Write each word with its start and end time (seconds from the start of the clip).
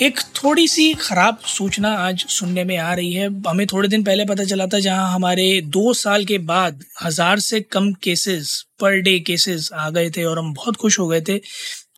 एक 0.00 0.20
थोड़ी 0.36 0.66
सी 0.68 0.92
खराब 0.94 1.38
सूचना 1.46 1.88
आज 1.94 2.24
सुनने 2.28 2.62
में 2.64 2.76
आ 2.76 2.92
रही 2.94 3.12
है। 3.12 3.26
हमें 3.48 3.66
थोड़े 3.66 3.88
दिन 3.88 4.04
पहले 4.04 4.24
पता 4.24 4.44
चला 4.44 4.66
था 4.66 4.78
जहाँ 4.78 5.12
हमारे 5.12 5.60
दो 5.66 5.92
साल 5.94 6.24
के 6.24 6.38
बाद 6.40 6.84
हज़ार 7.02 7.38
से 7.38 7.60
कम 7.62 7.92
केसेस 8.02 8.52
पर 8.80 8.96
डे 9.00 9.18
केसेस 9.20 9.68
आ 9.72 9.88
गए 9.90 10.10
थे 10.10 10.24
और 10.24 10.38
हम 10.38 10.52
बहुत 10.54 10.76
खुश 10.76 10.98
हो 10.98 11.06
गए 11.08 11.20
थे। 11.20 11.38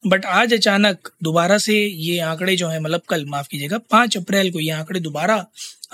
बट 0.07 0.25
आज 0.27 0.55
अचानक 0.55 1.13
दोबारा 1.23 1.59
से 1.59 1.79
ये 1.79 2.19
आंकड़े 2.21 2.57
जो 2.57 2.69
है 2.69 2.81
मतलब 2.81 3.03
कल, 3.09 3.25
माफ़ 3.27 3.49
कीजिएगा, 3.49 3.79
पाँच 3.81 4.17
अप्रैल 4.17 4.51
को 4.53 4.61
ये 4.61 4.71
आंकड़े 4.73 5.01
दोबारा 5.01 5.45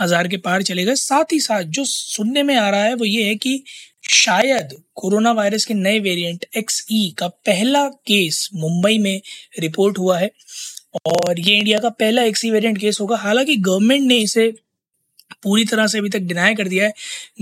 हज़ार 0.00 0.28
के 0.28 0.36
पार 0.38 0.62
चले 0.62 0.84
गए। 0.84 0.94
साथ 0.96 1.32
ही 1.32 1.40
साथ 1.40 1.62
जो 1.62 1.84
सुनने 1.84 2.42
में 2.42 2.56
आ 2.56 2.68
रहा 2.70 2.82
है 2.82 2.94
वो 2.94 3.04
ये 3.04 3.24
है 3.24 3.34
कि 3.36 3.62
शायद 4.10 4.74
कोरोना 4.94 5.32
वायरस 5.34 5.64
के 5.64 5.74
नए 5.74 5.98
वेरिएंट 6.00 6.46
एक्स 6.56 6.84
ई 6.92 7.08
का 7.18 7.28
पहला 7.28 7.86
केस 7.88 8.48
मुंबई 8.54 8.98
में 8.98 9.20
रिपोर्ट 9.60 9.98
हुआ 9.98 10.18
है। 10.18 10.30
और 11.06 11.40
ये 11.40 11.56
इंडिया 11.56 11.78
का 11.78 11.88
पहला 11.88 12.22
एक्सी 12.22 12.50
वेरिएंट 12.50 12.78
केस 12.78 13.00
होगा। 13.00 13.16
हालाँकि 13.16 13.56
गवर्नमेंट 13.56 14.06
ने 14.06 14.18
इसे 14.18 14.50
पूरी 15.42 15.64
तरह 15.64 15.86
से 15.86 15.98
अभी 15.98 16.08
तक 16.08 16.18
डिनाई 16.18 16.54
कर 16.54 16.68
दिया 16.68 16.86
है। 16.86 16.92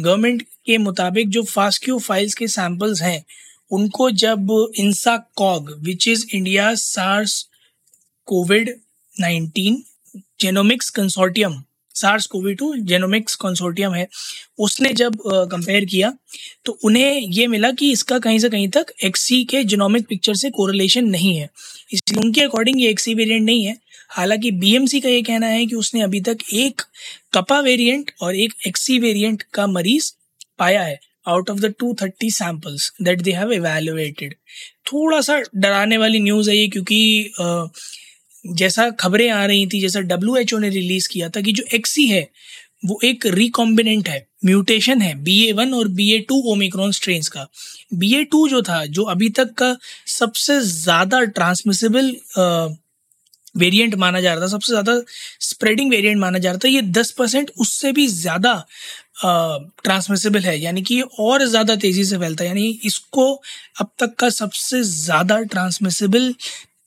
गवर्नमेंट 0.00 0.42
के 0.66 0.78
मुताबिक 0.78 1.28
जो 1.28 1.42
फास्क्यू 1.42 1.98
फाइल्स 1.98 2.34
के 2.34 2.48
सैंपल्स 2.48 3.02
हैं, 3.02 3.24
उनको 3.70 4.10
जब 4.10 4.72
INSACOG 5.36 5.72
which 5.80 6.08
is 6.08 6.26
India 6.34 6.74
SARS 6.74 7.48
COVID 8.26 8.74
nineteen 9.20 9.82
genomics 10.40 10.90
consortium 10.90 11.62
SARS 11.96 12.26
COVID 12.26 12.58
two 12.58 12.74
genomics 12.82 13.34
consortium 13.36 13.94
है, 13.94 14.06
उसने 14.58 14.92
जब 14.94 15.16
कंपेयर 15.50 15.84
किया 15.84 16.12
तो 16.66 16.78
उन्हें 16.84 17.20
ये 17.20 17.46
मिला 17.46 17.70
कि 17.72 17.90
इसका 17.92 18.18
कहीं 18.18 18.38
से 18.38 18.48
कहीं 18.48 18.68
तक 18.68 18.92
एक्सी 19.04 19.42
के 19.44 19.62
जेनोमिक 19.64 20.06
पिक्चर 20.08 20.34
से 20.34 20.50
कोरिलेशन 20.52 21.08
नहीं 21.08 21.36
है। 21.36 21.48
इसलिए 21.92 22.20
उनके 22.22 22.40
अकॉर्डिंग 22.40 22.80
ये 22.82 22.90
एक्सी 22.90 23.14
वेरिएंट 23.14 23.44
नहीं 23.44 23.64
है। 23.64 23.76
हालाँकि 24.10 24.50
बीएमसी 24.52 25.00
का 25.00 25.08
ये 25.08 25.22
कहना 25.22 25.46
है 25.46 25.64
कि 25.66 25.74
उसने 25.74 26.02
अभी 26.02 26.20
तक 26.20 26.38
एक 26.54 26.82
कपा 27.34 27.60
वेरिएंट 27.60 28.10
और 28.22 28.36
एक 28.36 28.52
एक्सी 28.66 28.98
वेरिएंट 28.98 29.42
का 29.54 29.66
मरीज़ 29.66 30.12
पाया 30.58 30.82
है 30.82 30.98
out 31.28 31.50
of 31.50 31.60
the 31.60 31.72
two 31.78 31.94
thirty 32.02 32.30
samples 32.30 32.92
that 33.02 33.22
they 33.22 33.32
have 33.32 33.52
थोड़ा 34.86 35.20
सा 35.20 35.40
डराने 35.54 35.96
वाली 35.96 36.20
न्यूज़ 36.20 36.50
है 36.50 36.56
ये, 36.56 36.68
क्योंकि 36.68 37.30
जैसा 38.54 38.88
खबरें 39.00 39.28
आ 39.30 39.44
रही 39.46 39.66
थी, 39.66 39.80
जैसा 39.80 40.00
ओ 40.54 40.58
ने 40.58 40.68
रिलीज़ 40.70 41.08
किया 41.08 41.28
था 41.28 41.40
कि 41.40 41.52
जो 41.52 41.64
एक्सी 41.74 42.06
है 42.06 42.28
वो 42.84 42.98
एक 43.04 43.26
रिकॉम्बिनेंट 43.26 44.08
है 44.08 44.26
म्यूटेशन 44.44 45.00
है 45.02 45.14
बी 45.24 45.36
ए 45.46 45.52
वन 45.52 45.72
और 45.74 45.88
B 45.90 46.10
A 46.14 46.18
two 46.28 46.40
Omicron 46.52 46.92
strain 46.92 47.22
का। 47.32 47.46
बी 47.94 48.14
ए 48.14 48.24
टू 48.24 48.48
जो 48.48 48.62
था, 48.62 48.84
जो 48.86 49.02
अभी 49.04 49.28
तक 49.30 49.54
का 49.54 49.76
सबसे 50.08 50.60
ज़्यादा 50.62 51.20
ट्रांसमिसिबल 51.30 52.14
वेरिएंट 53.54 53.94
माना 53.94 54.20
जा 54.20 54.32
रहा 54.34 54.42
था, 54.42 54.48
सबसे 54.48 54.72
ज़्यादा 54.72 55.00
स्प्रेडिंग 55.40 55.90
वेरिएंट 55.90 56.18
माना 56.20 56.38
जा 56.38 56.50
रहा 56.50 56.58
था, 56.64 56.68
ये 56.68 56.82
दस 56.82 57.10
परसेंट 57.10 57.50
उससे 57.58 57.92
भी 57.92 58.06
ज़्यादा 58.08 58.54
ट्रांसमिसिबल 59.22 60.40
है। 60.40 60.58
यानी 60.60 60.82
कि 60.82 60.94
ये 60.94 61.04
और 61.20 61.46
ज़्यादा 61.46 61.76
तेज़ी 61.76 62.04
से 62.04 62.18
फैलता 62.18 62.44
है। 62.44 62.48
यानी 62.48 62.68
इसको 62.84 63.32
अब 63.80 63.90
तक 63.98 64.14
का 64.18 64.28
सबसे 64.30 64.82
ज़्यादा 64.82 65.40
ट्रांसमिसिबल 65.44 66.34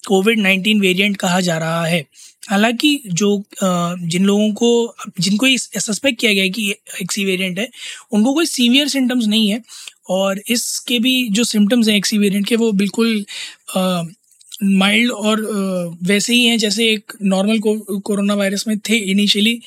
कोविड 0.07 0.39
नाइन्टीन 0.39 0.81
वेरिएंट 0.81 1.17
कहा 1.17 1.39
जा 1.41 1.57
रहा 1.57 1.85
है। 1.85 2.05
हालाँकि 2.49 2.99
जो 3.07 3.43
जिन 3.63 4.25
लोगों 4.25 4.51
को, 4.53 4.95
जिनको 5.19 5.47
सस्पेक्ट 5.57 6.19
किया 6.19 6.33
गया 6.33 6.43
है 6.43 6.49
कि 6.49 6.69
एक्सी 7.01 7.25
वेरिएंट 7.25 7.59
है, 7.59 7.67
उनको 8.11 8.33
कोई 8.33 8.45
सीवियर 8.45 8.87
सिम्टम्स 8.87 9.27
नहीं 9.27 9.49
है 9.49 9.61
और 10.09 10.41
इसके 10.49 10.99
भी 10.99 11.27
जो 11.29 11.43
सिम्टम्स 11.43 11.87
हैं 11.87 11.95
एक्सी 11.95 12.17
वेरिएंट 12.17 12.47
के, 12.47 12.55
वो 12.55 12.71
बिल्कुल 12.73 13.25
माइल्ड 14.59 15.11
और 15.11 15.41
वैसे 16.03 16.33
ही 16.33 16.43
हैं 16.45 16.57
जैसे 16.57 16.85
एक 16.91 17.13
नॉर्मल 17.23 17.59
कोरोना 18.05 18.33
वायरस 18.33 18.67
में 18.67 18.77
थे 18.79 18.97
इनिशियली 19.11 19.59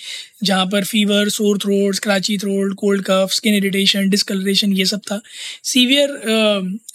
जहाँ 0.44 0.66
पर 0.66 0.84
fever 0.84 1.28
sore 1.28 1.58
throat 1.58 1.94
scratchy 1.94 2.36
throat 2.38 2.74
cold 2.78 3.04
cough 3.06 3.30
skin 3.32 3.54
irritation 3.54 4.08
discoloration 4.10 4.72
ये 4.72 4.84
सब 4.84 5.00
था। 5.10 5.20
सीवियर 5.64 6.18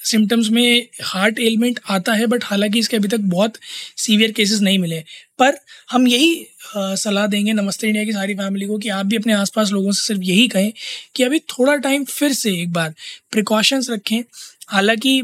सिम्टम्स 0.05 0.49
में 0.49 0.87
हार्ट 1.03 1.39
एलिमेंट 1.39 1.79
आता 1.89 2.13
है 2.13 2.27
बट 2.27 2.43
हालाँकि 2.43 2.79
इसके 2.79 2.97
अभी 2.97 3.07
तक 3.07 3.19
बहुत 3.19 3.57
सीवियर 3.97 4.31
केसेस 4.31 4.61
नहीं 4.61 4.79
मिले। 4.79 4.99
पर 5.39 5.57
हम 5.91 6.07
यही 6.07 6.45
सलाह 6.75 7.27
देंगे 7.27 7.53
नमस्ते 7.53 7.87
इंडिया 7.87 8.03
की 8.05 8.11
सारी 8.11 8.33
फैमिली 8.35 8.65
को 8.67 8.77
कि 8.77 8.89
आप 8.89 9.05
भी 9.05 9.15
अपने 9.15 9.33
आसपास 9.33 9.71
लोगों 9.71 9.91
से 9.91 10.05
सिर्फ़ 10.07 10.21
यही 10.21 10.47
कहें 10.47 10.71
कि 11.15 11.23
अभी 11.23 11.39
थोड़ा 11.39 11.75
टाइम 11.77 12.03
फिर 12.03 12.33
से 12.33 12.51
एक 12.61 12.71
बार 12.73 12.93
प्रिकॉशंस 13.31 13.89
रखें। 13.89 14.21
हालाँकि 14.67 15.21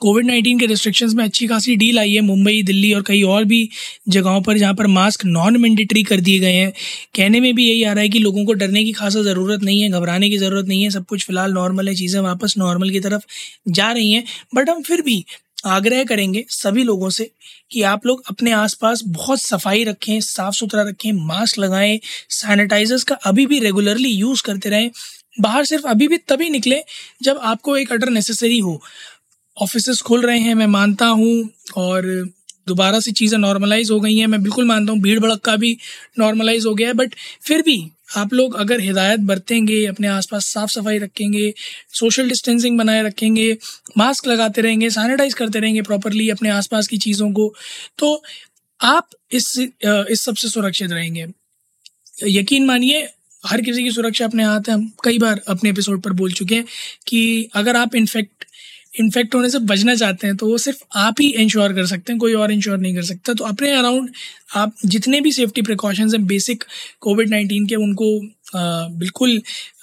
कोविड 0.00 0.26
नाइन्टीन 0.26 0.58
के 0.58 0.66
रिस्ट्रिक्शंस 0.66 1.14
में 1.14 1.22
अच्छी 1.24 1.46
खासी 1.46 1.76
डील 1.76 1.98
आई 1.98 2.12
है 2.12 2.20
मुंबई, 2.20 2.62
दिल्ली 2.62 2.92
और 2.92 3.02
कई 3.02 3.22
और 3.22 3.44
भी 3.44 3.68
जगहों 4.08 4.40
पर 4.42 4.58
जहाँ 4.58 4.74
पर 4.74 4.86
मास्क 4.86 5.24
नॉन 5.24 5.56
मैंडेटरी 5.56 6.02
कर 6.02 6.20
दिए 6.20 6.38
गए 6.38 6.52
हैं। 6.52 6.72
कहने 7.16 7.40
में 7.40 7.54
भी 7.54 7.68
यही 7.68 7.82
आ 7.84 7.92
रहा 7.92 8.02
है 8.02 8.08
कि 8.08 8.18
लोगों 8.18 8.44
को 8.44 8.52
डरने 8.52 8.84
की 8.84 8.92
खासा 8.92 9.22
ज़रूरत 9.22 9.62
नहीं 9.62 9.82
है, 9.82 9.90
घबराने 9.90 10.30
की 10.30 10.38
ज़रूरत 10.38 10.66
नहीं 10.66 10.82
है, 10.82 10.90
सब 10.90 11.06
कुछ 11.06 11.24
फ़िलहाल 11.26 11.52
नॉर्मल 11.52 11.88
है, 11.88 11.94
चीज़ें 11.94 12.20
वापस 12.20 12.54
नॉर्मल 12.58 12.90
की 12.90 13.00
तरफ़ 13.00 13.24
जा 13.68 13.90
रही 13.92 14.12
हैं। 14.12 14.24
बट 14.54 14.70
हम 14.70 14.82
फिर 14.82 15.02
भी 15.02 15.24
आग्रह 15.66 16.04
करेंगे 16.04 16.44
सभी 16.48 16.82
लोगों 16.84 17.10
से 17.10 17.30
कि 17.70 17.82
आप 17.82 18.06
लोग 18.06 18.22
अपने 18.30 18.52
आसपास 18.52 19.02
बहुत 19.06 19.40
सफ़ाई 19.40 19.84
रखें 19.84 20.20
साफ़ 20.20 20.54
सुथरा 20.54 20.82
रखें 20.82 21.12
मास्क 21.12 21.58
लगाएँ 21.58 21.98
सैनिटाइजर्स 22.30 23.02
का 23.02 23.14
अभी 23.14 23.46
भी 23.46 23.58
रेगुलरली 23.58 24.08
यूज़ 24.08 24.42
करते 24.42 24.68
रहें। 24.68 24.90
बाहर 25.40 25.64
सिर्फ़ 25.64 25.86
अभी 25.86 26.08
भी 26.08 26.16
तभी 26.28 26.48
निकले 26.50 26.76
जब 27.22 27.38
आपको 27.42 27.76
एक 27.76 27.92
अटर 27.92 28.08
नेसेसरी 28.08 28.58
हो। 28.58 28.80
ऑफ़िस 29.56 30.00
खुल 30.02 30.26
रहे 30.26 30.38
हैं, 30.38 30.54
मैं 30.54 30.66
मानता 30.68 31.06
हूँ, 31.08 31.48
और 31.76 32.06
दोबारा 32.66 33.00
से 33.00 33.12
चीज़ें 33.12 33.38
नॉर्मलाइज 33.38 33.90
हो 33.90 33.98
गई 34.00 34.16
हैं। 34.16 34.26
मैं 34.26 34.42
बिल्कुल 34.42 34.64
मानता 34.64 34.92
हूँ, 34.92 35.00
भीड़ 35.00 35.18
भड़क 35.20 35.40
का 35.40 35.56
भी 35.56 35.76
नॉर्मलाइज 36.18 36.66
हो 36.66 36.74
गया 36.74 36.88
है 36.88 36.94
बट 36.94 37.14
फिर 37.42 37.62
भी 37.62 37.76
आप 38.16 38.32
लोग 38.34 38.54
अगर 38.54 38.80
हिदायत 38.80 39.20
बरतेंगे, 39.20 39.84
अपने 39.86 40.08
आसपास 40.08 40.46
साफ़ 40.46 40.70
सफ़ाई 40.70 40.98
रखेंगे 40.98 41.52
सोशल 41.94 42.28
डिस्टेंसिंग 42.28 42.78
बनाए 42.78 43.02
रखेंगे 43.02 43.56
मास्क 43.98 44.26
लगाते 44.26 44.62
रहेंगे 44.62 44.90
सैनिटाइज 44.90 45.34
करते 45.34 45.60
रहेंगे 45.60 45.82
प्रॉपरली 45.82 46.28
अपने 46.30 46.50
आसपास 46.50 46.88
की 46.88 46.98
चीज़ों 46.98 47.30
को 47.32 47.52
तो 47.98 48.22
आप 48.80 49.08
इस 49.32 49.54
इस 49.58 50.22
सबसे 50.22 50.48
सुरक्षित 50.48 50.92
रहेंगे। 50.92 51.26
यकीन 52.28 52.66
मानिए, 52.66 53.08
हर 53.44 53.60
किसी 53.60 53.82
की 53.82 53.90
सुरक्षा 53.90 54.24
अपने 54.24 54.44
हाथ 54.44 54.68
है। 54.68 54.74
हम 54.74 54.90
कई 55.04 55.18
बार 55.18 55.40
अपने 55.48 55.70
एपिसोड 55.70 56.00
पर 56.02 56.12
बोल 56.12 56.32
चुके 56.32 56.54
हैं 56.54 56.64
कि 57.06 57.50
अगर 57.54 57.76
आप 57.76 57.94
इन्फेक्ट 57.94 58.33
इन्फेक्ट 59.00 59.34
होने 59.34 59.50
से 59.50 59.58
बचना 59.58 59.94
चाहते 59.94 60.26
हैं 60.26 60.36
तो 60.36 60.46
वो 60.46 60.58
सिर्फ़ 60.58 60.82
आप 60.96 61.14
ही 61.20 61.28
इंश्योर 61.28 61.72
कर 61.72 61.86
सकते 61.86 62.12
हैं 62.12 62.20
कोई 62.20 62.34
और 62.34 62.52
इंश्योर 62.52 62.78
नहीं 62.78 62.94
कर 62.94 63.02
सकता। 63.02 63.34
तो 63.34 63.44
अपने 63.44 63.72
अराउंड 63.72 64.10
आप 64.56 64.74
जितने 64.86 65.20
भी 65.20 65.32
सेफ्टी 65.32 65.62
प्रिकॉशंस 65.62 66.14
हैं 66.14 66.26
बेसिक 66.26 66.64
कोविड 67.00 67.30
नाइन्टीन 67.30 67.66
के 67.66 67.74
उनको 67.74 68.26
आ, 68.56 68.88
बिल्कुल 68.88 69.40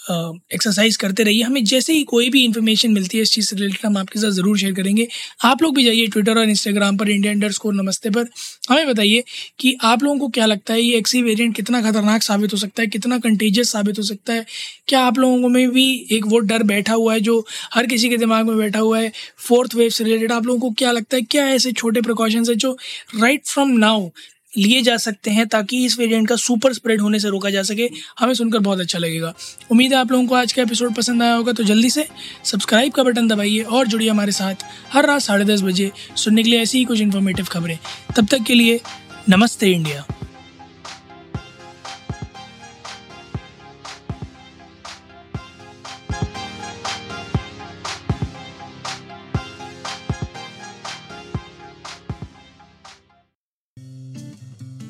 एक्सरसाइज 0.09 0.95
करते 0.97 1.23
रहिए। 1.23 1.41
हमें 1.44 1.63
जैसे 1.66 1.94
ही 1.94 2.03
कोई 2.03 2.29
भी 2.29 2.44
इन्फॉर्मेशन 2.45 2.91
मिलती 2.91 3.17
है 3.17 3.23
इस 3.23 3.31
चीज़ 3.31 3.47
से 3.47 3.56
रिलेटेड 3.56 3.85
हम 3.85 3.97
आपके 3.97 4.19
साथ 4.19 4.31
ज़रूर 4.31 4.57
शेयर 4.57 4.73
करेंगे। 4.73 5.07
आप 5.45 5.62
लोग 5.63 5.75
भी 5.75 5.84
जाइए 5.84 6.07
ट्विटर 6.07 6.38
और 6.39 6.50
इंस्टाग्राम 6.50 6.97
पर 6.97 7.09
इंडिया 7.09 7.34
अंडर 7.34 7.51
स्कोर 7.51 7.73
नमस्ते 7.73 8.09
पर। 8.09 8.28
हमें 8.69 8.88
बताइए 8.88 9.23
कि 9.59 9.75
आप 9.84 10.03
लोगों 10.03 10.17
को 10.19 10.28
क्या 10.29 10.45
लगता 10.45 10.73
है, 10.73 10.81
ये 10.81 10.97
एक्सी 10.97 11.22
वेरिएंट 11.22 11.56
कितना 11.56 11.81
खतरनाक 11.81 12.24
साबित 12.24 12.53
हो 12.53 12.57
सकता 12.57 12.81
है, 12.81 12.88
कितना 12.88 13.18
कंटेजियस 13.19 13.71
साबित 13.71 13.98
हो 13.98 14.03
सकता 14.03 14.33
है? 14.33 14.45
क्या 14.88 15.01
आप 15.01 15.19
लोगों 15.19 15.50
में 15.50 15.69
भी 15.71 15.86
एक 16.12 16.25
वो 16.27 16.39
डर 16.42 16.63
बैठा 16.63 16.94
हुआ 16.94 17.13
है 17.13 17.19
जो 17.21 17.45
हर 17.74 17.88
किसी 17.88 18.09
के 18.09 18.18
दिमाग 18.18 18.47
में 18.47 18.57
बैठा 18.57 18.80
हुआ 18.80 19.00
है? 19.00 19.12
फोर्थ 19.39 19.75
वेव 19.75 19.89
से 19.89 20.04
रिलेटेड 20.04 20.31
आप 20.31 20.45
लोगों 20.45 20.59
को 20.59 20.71
क्या 20.74 20.92
लगता 20.92 21.18
है? 21.18 21.21
क्या 21.24 21.47
ऐसे 21.50 21.71
छोटे 21.74 22.01
प्रिकॉशंस 22.01 22.50
है 22.50 22.56
जो 22.56 22.77
राइट 23.15 23.45
फ्रॉम 23.45 23.71
नाउ 23.77 24.09
लिए 24.57 24.81
जा 24.81 24.95
सकते 24.98 25.31
हैं 25.31 25.48
ताकि 25.48 25.86
इस 25.86 25.98
वेरिएंट 26.00 26.27
का 26.27 26.36
सुपर 26.36 26.74
स्प्रेड 26.74 27.01
होने 27.01 27.19
से 27.19 27.30
रोका 27.30 27.50
जा 27.50 27.63
सके। 27.63 27.89
हमें 28.19 28.33
सुनकर 28.33 28.59
बहुत 28.59 28.80
अच्छा 28.80 29.00
लगेगा। 29.00 29.33
उम्मीद 29.71 29.94
है 29.94 30.00
आप 30.00 30.12
लोगों 30.12 30.25
को 30.27 30.36
आज 30.36 30.53
का 30.53 30.62
एपिसोड 30.62 30.94
पसंद 30.95 31.24
आया 31.24 31.33
होगा 31.33 31.51
तो 31.51 31.63
जल्दी 31.63 31.89
से 31.89 32.07
सब्सक्राइब 32.45 32.94
का 32.94 33.03
बटन 33.03 33.27
दबाइए 33.27 33.62
और 33.62 33.88
जुड़िए 33.88 34.09
हमारे 34.09 34.31
साथ 34.31 34.65
हर 34.94 35.06
रात 35.06 35.21
साढ़े 35.21 35.45
दस 35.45 35.62
बजे 35.62 35.92
सुनने 36.15 36.44
के 36.44 36.50
लिए 36.50 36.62
ऐसी 36.62 36.77
ही 36.77 36.86
कुछ 36.86 37.01
इन्फॉर्मेटिव 37.01 37.45
खबरें। 37.45 37.77
तब 38.18 38.27
तक 38.27 38.44
के 38.48 38.53
लिए 38.53 38.80
नमस्ते 39.30 39.71
इंडिया। 39.71 40.06